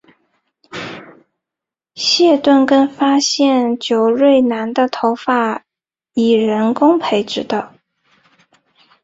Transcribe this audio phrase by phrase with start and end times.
[1.93, 5.63] 谢顿更发现久瑞南的头发是
[6.15, 7.75] 以人工培植的。